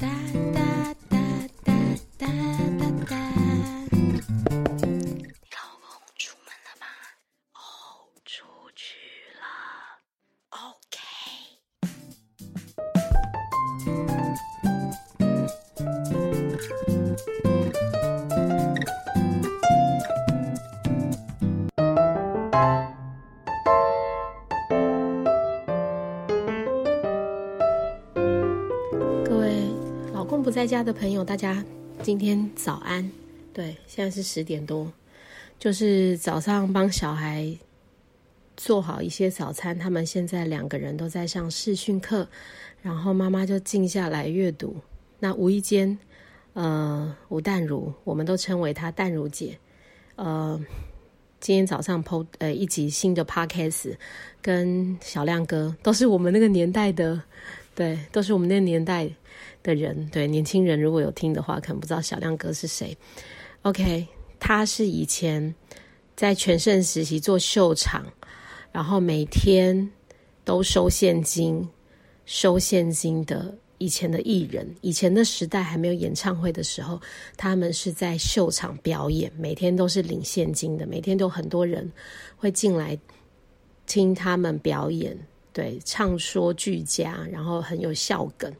[0.00, 0.69] that, that.
[30.40, 31.62] 公不在家的朋友，大家
[32.02, 33.06] 今天早安。
[33.52, 34.90] 对，现在是十点多，
[35.58, 37.54] 就是早上帮小孩
[38.56, 39.78] 做好一些早餐。
[39.78, 42.26] 他们现在两个人都在上视讯课，
[42.80, 44.74] 然后妈妈就静下来阅读。
[45.18, 45.98] 那无意间，
[46.54, 49.58] 呃，吴淡如，我们都称为她淡如姐，
[50.16, 50.58] 呃，
[51.38, 53.94] 今天早上 PO 呃一集新的 Podcast，
[54.40, 57.22] 跟小亮哥都是我们那个年代的，
[57.80, 59.08] 对，都是我们那年代
[59.62, 62.94] 的人，对，年轻人如果有听的话，可能不知道小亮哥是谁。
[63.62, 64.06] OK，
[64.38, 65.54] 他是以前
[66.14, 68.04] 在全盛时期做秀场，
[68.70, 69.90] 然后每天
[70.44, 71.66] 都收现金、
[72.26, 74.68] 收现金的以前的艺人。
[74.82, 77.00] 以前的时代还没有演唱会的时候，
[77.38, 81.90] 他们是在秀场表演，每天都是领现金的，每天都很多人
[82.36, 82.98] 会进来
[83.86, 85.16] 听他们表演。
[85.52, 88.52] 对，唱说俱佳，然后很有笑梗，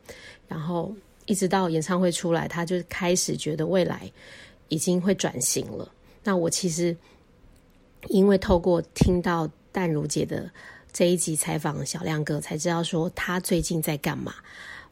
[0.48, 0.94] 然后
[1.27, 4.10] 一直到演唱会出来，他就开始觉得未来
[4.69, 5.91] 已经会转型了。
[6.24, 6.97] 那我其实
[8.08, 10.50] 因为透过听到淡如姐的
[10.92, 14.34] 这一集采访小亮哥，才知道说他最近在干嘛。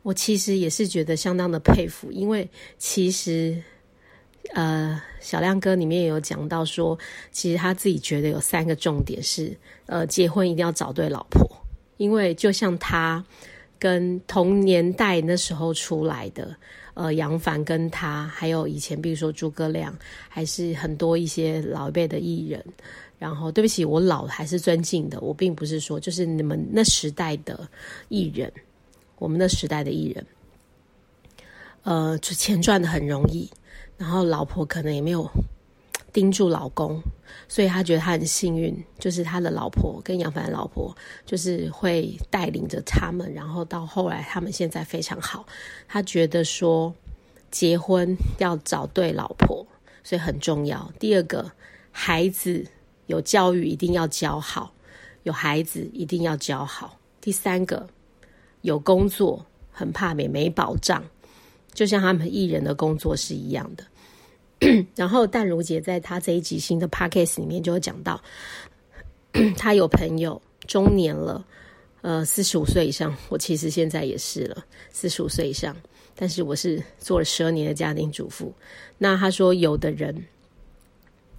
[0.02, 3.60] 我其实也是觉得相当的佩服，因为其实
[4.55, 6.96] 呃，小亮哥里面也有讲到说，
[7.33, 9.55] 其实他自己觉得有三个重点是，
[9.86, 11.46] 呃，结婚一定要找对老婆。
[11.98, 13.22] 因为就像他
[13.78, 16.56] 跟同年代那时候出来的，
[16.94, 19.96] 呃，杨凡跟他，还有以前比如说诸葛亮，
[20.28, 22.64] 还是很多一些老一辈的艺人。
[23.18, 27.68] 然后，对不起，我老还是尊敬的，我并不是说就是你们那时代的
[28.08, 28.52] 艺人，
[29.18, 30.24] 我们那时代的艺人，
[31.83, 33.50] 呃，钱赚的很容易，
[33.96, 35.28] 然后老婆可能也没有
[36.18, 37.01] 盯住老公。
[37.46, 40.92] 所以他觉得他很幸运，就是他的老婆跟杨凡的老婆，
[41.24, 45.46] 就是会带领着他们，然后到后来他们现在非常好。
[45.86, 46.92] 他觉得说
[47.51, 49.64] 结婚要找对老婆，
[50.02, 50.90] 所以很重要。
[50.98, 51.52] 第二个，
[51.92, 52.67] 孩子
[53.06, 54.73] 有教育一定要教好，
[55.23, 56.98] 有孩子一定要教好。
[57.20, 57.89] 第三个，
[58.62, 61.05] 有工作很怕没没保障，
[61.73, 63.85] 就像他们艺人的工作是一样的。
[64.96, 68.20] 然后淡如姐在她这一集新的 podcast 里面就会讲到，
[69.57, 71.45] 她有朋友中年了，
[72.02, 73.17] 呃，四十五岁以上。
[73.29, 75.77] 我其实现在也是了，四十五岁以上，
[76.17, 78.52] 但是我是做了十二年的家庭主妇。
[78.98, 80.24] 那她说，有的人，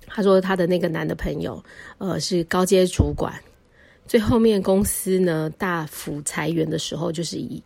[0.08, 1.62] 她说她的那个男的朋友，
[1.98, 3.34] 呃，是高阶主管，
[4.08, 7.62] 最后面公司呢大幅裁员的时候，就是以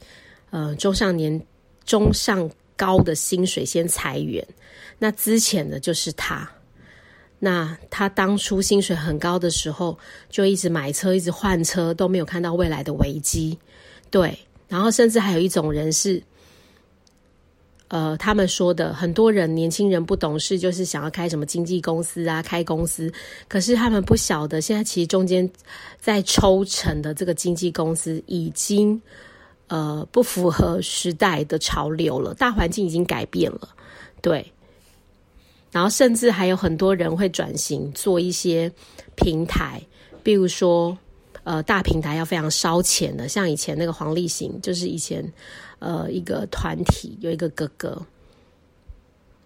[0.49, 1.39] 呃中上年
[1.85, 4.45] 中上高的薪水先裁员。
[4.99, 6.49] 那之前的就是他，
[7.39, 9.97] 那他当初薪水很高的时候，
[10.29, 13.57] 就一直买车，一直换车，都没有看到未来的危机。
[14.09, 16.23] 对，然后甚至还有一种人是，
[17.89, 23.11] 呃，他们说的很多人年轻人不懂事，就是想要开什么经纪公司啊，开公司，
[23.49, 25.49] 可是他们不晓得，现在其实中间
[25.99, 29.01] 在抽成的这个经纪公司已经
[29.67, 33.69] 呃不符合时代的潮流了，大环境已经改变了，
[34.21, 34.51] 对。
[35.71, 38.71] 然后甚至还有很多人会转型做一些
[39.15, 39.81] 平台，
[40.21, 40.95] 比如说，
[41.43, 45.27] 呃，大平台要非常烧钱的，像以前那个黄立行，就是以前
[45.79, 47.99] 呃一个团体有一个哥哥，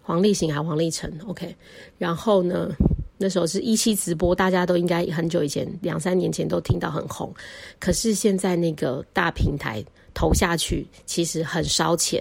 [0.01, 1.55] 黄立行还黄立成，OK，
[1.97, 2.69] 然后呢，
[3.17, 7.34] 那时候是一期直播，大家都应该很久以前两三年前都听到很红，
[7.79, 9.81] 可是现在那个大平台
[10.17, 12.19] 投下去其实很烧钱，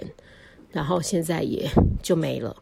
[0.71, 1.67] 然后现在也
[2.03, 2.55] 就没了。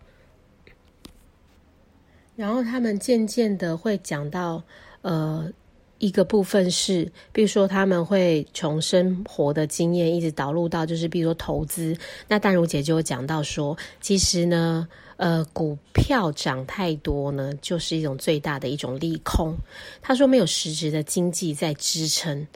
[2.37, 4.63] 然后他们渐渐的会讲到，
[5.01, 5.51] 呃，
[5.97, 11.93] 一个部分是，比如说他们会从生活的经验一直导入到，就是比如说投资。
[12.29, 14.87] 那淡如姐就有讲到说，其实呢，
[15.17, 19.53] 呃，股票涨太多呢，就是一种最大的一种利空。
[20.01, 22.47] 她说没有实质的经济在支撑，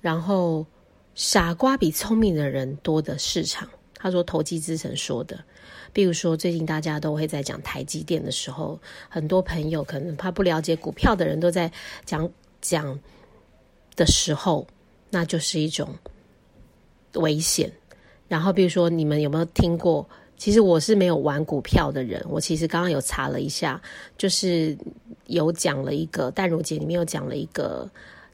[0.00, 0.64] 然后
[1.14, 3.68] 傻瓜比聪明的人多的市场。
[3.94, 5.38] 他说投机之神说的。
[5.92, 11.70] 比如说，最近大家都会在讲台积电的时候，很多朋友可能他不了解股票的人都在
[12.06, 12.28] 讲
[12.60, 12.98] 讲
[13.94, 14.66] 的时候，
[15.10, 15.94] 那就是一种
[17.14, 17.70] 危险。
[18.26, 20.08] 然后比如说你们有没有听过？
[20.38, 23.80] 其实我是没有玩股票的人，我其实刚刚有查了一下，
[24.16, 24.76] 就是
[25.26, 27.88] 有讲了一个淡如姐里面有讲了一个。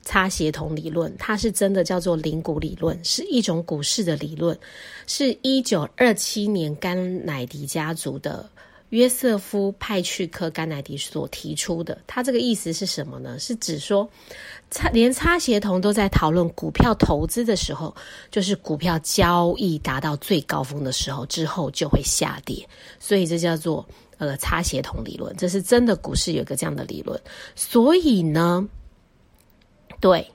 [0.08, 4.58] 差协同理论，它是真的叫做零股理论，是一种股市的理论，
[5.06, 8.48] 是一九二七年甘乃迪家族的
[8.88, 11.98] 约瑟夫派去克甘乃迪所提出的。
[12.06, 13.38] 他这个意思是什么呢？
[13.38, 14.08] 是指说，
[14.70, 17.94] 差连差协同都在讨论股票投资的时候，
[18.30, 22.66] 就是股票交易达到最高峰的时候之后就会下跌，
[22.98, 25.36] 所以这叫做呃差协同理论。
[25.36, 27.20] 这是真的股市有个这样的理论，
[27.54, 28.66] 所以呢。
[30.00, 30.30] 对，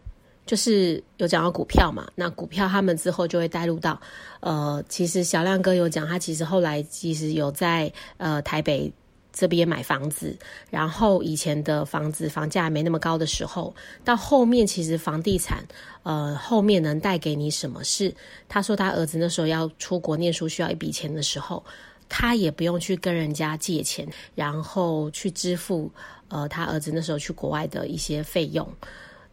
[0.45, 3.99] 就是有讲到股票嘛，那股票他们之后就会带入到，
[4.41, 8.91] 呃，其实小亮哥有讲，他其实后来其实有在呃台北
[9.31, 10.37] 这边买房子，
[10.69, 13.73] 然后以前的房子房价没那么高的时候，
[14.03, 15.65] 到后面其实房地产
[16.03, 17.83] 呃后面能带给你什么？
[17.83, 18.13] 是
[18.49, 21.63] 他说他儿子那时候要出国念书需要一笔钱的时候，
[22.09, 25.89] 他也不用去跟人家借钱，然后去支付
[26.27, 28.67] 呃他儿子那时候去国外的一些费用。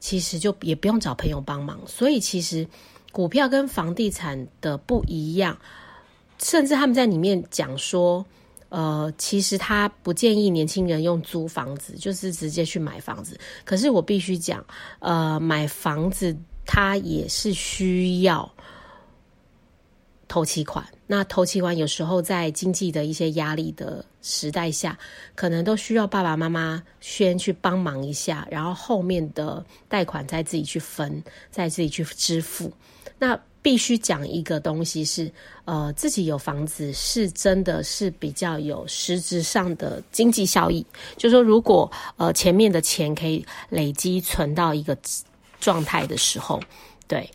[0.00, 2.67] 其实就也不用找朋友帮忙，所以其实
[3.12, 5.56] 股票跟房地产的不一样，
[6.38, 8.25] 甚至他们在里面讲说，
[8.70, 13.38] 呃，其实他不建议年轻人用租房子，就是直接去买房子。
[13.64, 14.64] 可是我必须讲，
[14.99, 18.50] 呃，买房子它也是需要。
[20.31, 24.97] 投期款，那投期款有时候在经济的一些压力的时代下，
[25.35, 32.73] 可能都需要爸爸妈妈先去帮忙一下，然后后面的贷款再自己去分，再自己去支付。
[33.19, 35.29] 那必须讲一个东西是，
[35.65, 40.87] 呃，自己有房子是真的是比较有实质上的经济效益。
[41.17, 44.97] 就说如果呃前面的钱可以累积存到一个
[45.59, 46.61] 状态的时候，
[47.09, 47.29] 对。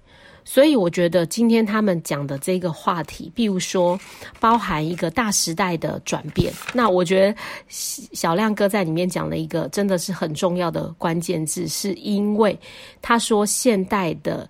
[0.47, 4.00] 所以我觉得今天他们讲的这个话题，比如说
[4.39, 7.36] 包含一个大时代的转变，那我觉得
[7.68, 12.57] 小亮哥在里面讲了一个真的是很重要的关键字，是因为
[13.01, 14.47] 他说现代的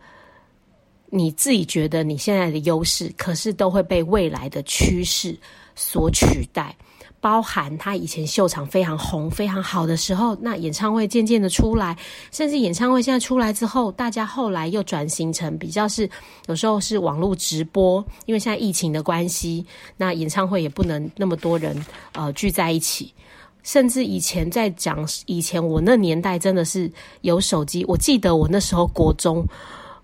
[1.10, 5.36] 你自己觉得你现在的优势，可是都会被未来的趋势
[5.76, 6.76] 所取代。
[7.26, 11.98] 包含他以前秀场非常红、非常好的时候，那演唱会渐渐的出来，
[12.32, 16.08] 甚至演唱会现在出来之后，大家后来又转型成比较是
[16.46, 19.66] 有时候是网络直播，因为现在疫情的关系，
[19.98, 23.12] 那演唱会也不能那么多人呃聚在一起。
[23.64, 26.88] 甚至以前在讲以前我那年代真的是
[27.22, 29.44] 有手机，我记得我那时候国中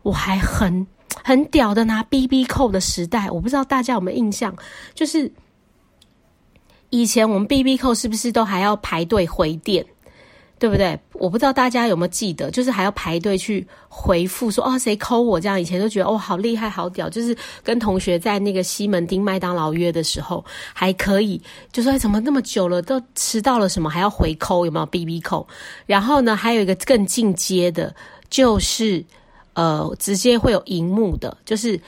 [0.01, 0.87] 我还很
[1.23, 4.55] 很屌的拿 B B 扣的时代，我不知道大家有没有印象，
[4.95, 5.31] 就是。
[6.91, 9.83] 以前我们 B B 扣是不是都还要排队回电，
[10.59, 10.99] 对不对？
[11.13, 15.59] 我不知道大家有没有记得，就是还要排队去回复说哦谁扣我这样。
[15.59, 20.43] 以前都觉得哦好厉害好屌，就是跟同学在那个西门町麦当劳约的时候
[20.73, 21.41] 还可以，
[21.71, 25.47] 就说怎么那么久了都迟到了什么还要回扣有没有 B B 扣？
[25.85, 27.95] 然后呢还有一个更进阶的，
[28.29, 29.03] 就是
[29.53, 31.79] 呃直接会有荧幕的，就是。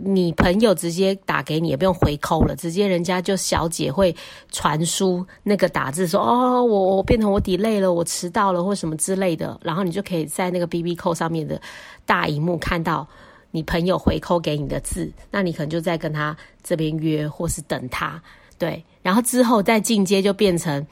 [0.00, 4.14] 你朋友直接打给你，也不用回扣了，直接人家就小姐会
[4.52, 11.60] 传输那个打字说哦，我我变成我 delay 了，我迟到了或什么之类的，然后你就可以在那个 B B 扣上面的
[12.06, 13.06] 大荧幕看到
[13.50, 18.22] 你朋友回扣给你的字，那你可能就在跟他这边约或是等他，
[18.58, 20.86] 对，然后之后再进阶就变成。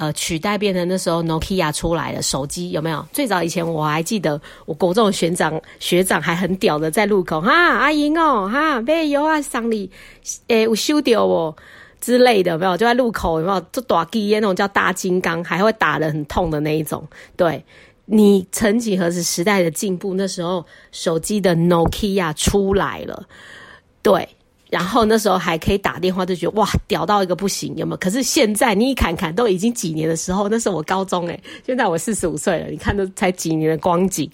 [0.00, 3.06] 呃，取代变成那时候 Nokia 出来了，手机有没有？
[3.12, 9.90] 最早以前我还记得，我国中学长学长还很屌的，在路口哈阿英哦哈，没有啊，桑你
[10.46, 11.54] 诶，我修掉哦
[12.00, 12.78] 之类的，没有？
[12.78, 13.60] 就在路口有没有？
[13.72, 17.06] 就打机那种叫大金刚，还会打的很痛的那一种。
[17.36, 17.62] 对
[18.06, 23.22] 你，曾几何时时代的进步，那时候手机的 Nokia 出来了，
[24.00, 24.26] 对。
[24.70, 27.96] 然后那时候还可以打电话，就觉得哇屌到一个不行，有没有？
[27.96, 34.30] 可是现在你一看看，都已经几年的时候，那是我高中诶，现在我四十五岁了，你看都才几年的光景，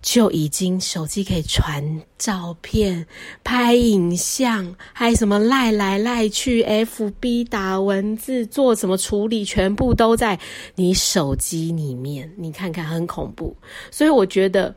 [0.00, 3.06] 就已经手机可以传照片、
[3.42, 10.38] 拍影像，还什么赖来赖去，FB 打文字、做什么处理，全部都在
[10.76, 12.32] 你手机里面。
[12.36, 13.56] 你看看，很恐怖。
[13.90, 14.74] 所以我觉得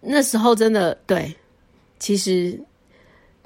[0.00, 1.34] 那时候真的对。
[2.00, 2.58] 其实，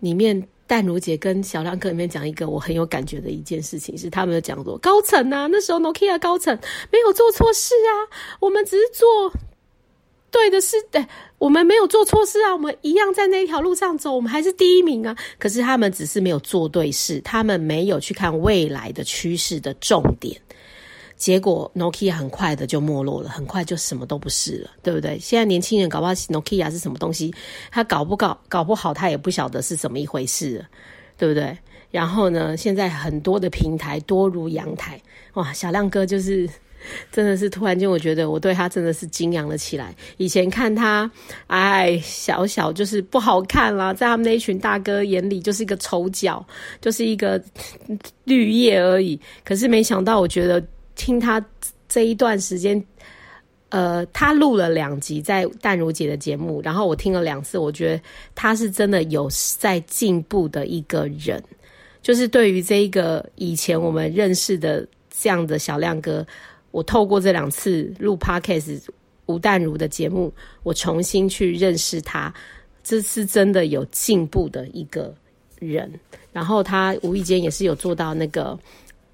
[0.01, 6.59] 里面淡如姐跟小亮哥里面讲一个我很有感觉的一件事情，是他们讲说高层啊，那时候 Nokia 高层
[6.91, 7.93] 没有做错事啊，
[8.41, 9.07] 我们只是做
[10.31, 11.05] 对的事，对，
[11.39, 15.15] 我们没有做错事啊，我们一样在那条路上走，我们还是第一名啊。
[15.39, 20.41] 可是他们只是没有做对事，他们没有去看未来的趋势的重点。
[21.17, 25.19] 结果 Nokia 很快的就没落了，很快就什么都不是了，对不对？
[25.19, 27.35] 现在年轻人搞不好 Nokia 是什么东西，
[27.71, 30.65] 他搞不搞搞不好，他也不晓得是怎么一回事，
[31.17, 31.57] 对不对？
[31.91, 35.01] 然后呢，现在很多的平台多如阳台，
[35.35, 35.53] 哇！
[35.53, 36.49] 小亮哥就是。
[37.11, 39.97] 真的是突然间，我觉得我对他真的是敬仰了起来。
[40.19, 41.11] 以前看他，
[41.47, 46.47] 哎，小小就是不好看啦，在他们那一群大哥眼里就是一个丑角，
[46.83, 47.43] 就是一个
[48.25, 49.19] 绿叶而已。
[49.47, 50.63] 可是没想到，我觉得
[50.95, 51.45] 听他
[51.89, 52.83] 这一段时间，
[53.69, 58.03] 呃，他录了两集在淡如姐的节目，然后我听了两次，我觉得
[58.35, 61.43] 他是真的有在进步的一个人。
[62.03, 66.27] 就是对于这一个以前我们认识的这样的小亮哥。
[66.71, 68.83] 我透过这两次录 podcast
[69.27, 70.33] 吴淡如的节目，
[70.65, 72.35] 我重新去认识他，
[72.83, 75.15] 这是真的有进步的一个
[75.61, 75.89] 人。
[76.33, 78.59] 然后他无意间也是有做到那个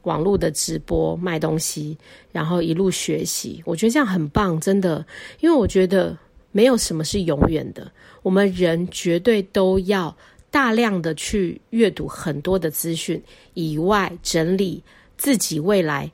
[0.02, 1.97] 网络的直播卖东西，
[2.33, 5.04] 然后一路学习，我觉得这样很棒，真的。
[5.40, 6.16] 因为我觉得
[6.52, 7.90] 没有什么是永远的，
[8.23, 10.16] 我们人绝对都要
[10.50, 13.23] 大量的去阅读很多的资讯，
[13.54, 14.83] 以外整理
[15.16, 16.11] 自己未来。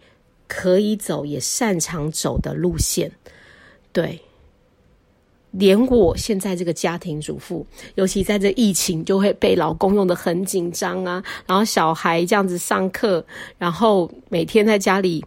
[0.49, 3.11] 可以走也擅长走的路线，
[3.93, 4.17] 对，
[5.59, 11.23] 连我现在这个家庭主妇，尤其在这疫情，就会被老公用的很紧张啊。
[11.47, 13.25] 然后小孩这样子上课，
[13.59, 15.25] 然后每天在家里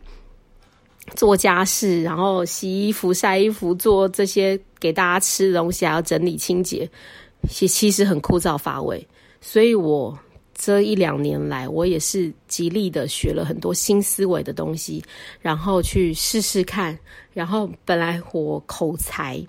[1.15, 6.89] 做家事，然后洗衣服、晒衣服，做这些给大家吃的东西，还要整理清洁，
[7.49, 9.07] 其其实很枯燥乏味，
[9.41, 10.17] 所以我。
[10.61, 15.01] 这一两年来，我也是极力的学了很多新思维的东西，
[15.39, 16.99] 然后去试试看。
[17.31, 19.41] 然后本来我口才，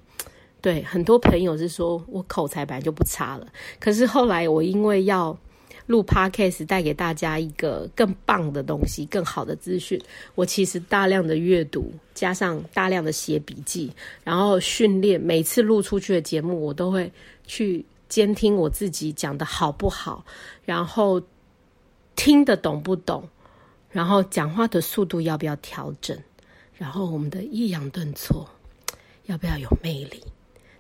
[0.61, 3.47] 对很多朋友是说我口才本来就不差了。
[3.79, 5.37] 可是后来我因为要
[5.87, 10.01] 录 podcast，带给大家一个更棒的东西、更好的资讯，
[10.35, 17.13] 我其实大量的阅读，加上大量的写笔记，然后训练，每次录出去的节目，我都会
[17.47, 17.85] 去。
[18.11, 20.25] 监听我自己讲的好不好，
[20.65, 21.23] 然后
[22.17, 23.29] 听得懂不懂，
[23.89, 26.19] 然后讲话的速度要不要调整，
[26.75, 28.49] 然后我们的抑扬顿挫
[29.27, 30.21] 要不要有魅力，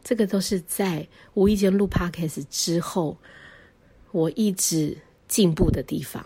[0.02, 3.16] 这个都是在无意间录 podcast 之后，
[4.12, 4.96] 我一直
[5.28, 6.24] 进步的地方。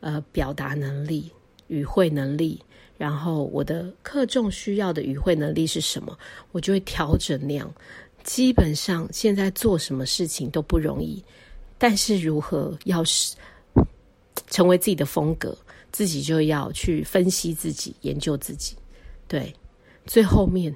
[0.00, 1.32] 呃，表达能力、
[1.66, 2.62] 语汇能力，
[2.96, 6.16] 然后我的课重需要的语汇能力是什么，
[6.52, 7.74] 我就会调整那样。
[8.22, 11.24] 基本上现在做什么事情都不容易，
[11.76, 13.34] 但是如何要是
[14.48, 15.56] 成为自己的风格，
[15.90, 18.76] 自己就要去分析自己、研究自己。
[19.26, 19.52] 对，
[20.04, 20.72] 最后面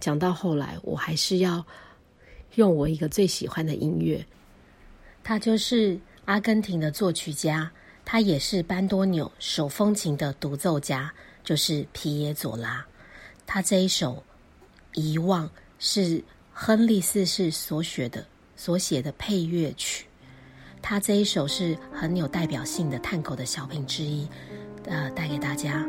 [0.00, 1.64] 讲到后来，我还是要
[2.54, 4.24] 用我一个最喜欢的音乐，
[5.22, 7.70] 他就是阿根廷的作曲家，
[8.04, 11.12] 他也是班多纽手风琴的独奏家，
[11.44, 12.84] 就是皮耶佐拉。
[13.46, 14.22] 他这一首
[15.00, 15.46] 《遗忘》。
[15.78, 16.24] 是
[16.54, 18.26] 亨利四世所写的
[18.56, 20.06] 所写的配乐曲，
[20.80, 24.26] 他这一首是很有代表性的探狗的小品之一，
[24.86, 25.86] 呃，带给大家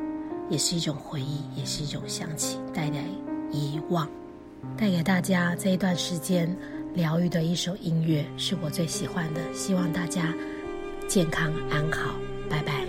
[0.50, 3.02] 也是一种回忆，也是一种想起，带来
[3.52, 4.08] 遗忘，
[4.78, 6.56] 带给大家这一段时间
[6.94, 10.34] 疗愈的一首音乐，是我最喜欢的，希望大家
[11.08, 12.16] 健康安好，
[12.50, 12.88] 拜拜。